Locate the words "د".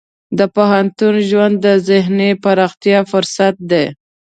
0.37-0.39, 1.65-1.67